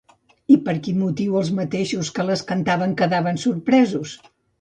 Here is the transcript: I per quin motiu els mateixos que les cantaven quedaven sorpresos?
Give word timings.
I 0.53 0.55
per 0.67 0.73
quin 0.85 0.95
motiu 1.01 1.35
els 1.41 1.51
mateixos 1.59 2.09
que 2.15 2.25
les 2.29 2.43
cantaven 2.53 2.95
quedaven 3.03 3.39
sorpresos? 3.43 4.15